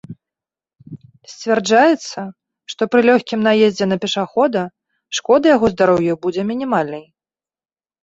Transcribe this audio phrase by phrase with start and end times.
[1.31, 2.19] Сцвярджаецца,
[2.75, 4.61] што пры лёгкім наездзе на пешахода
[5.21, 7.05] шкода яго здароўю будзе мінімальнай.